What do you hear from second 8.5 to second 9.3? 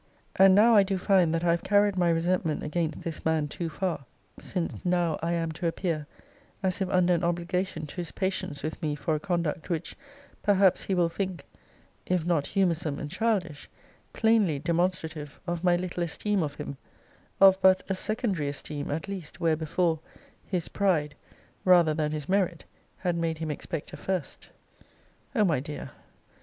with me for a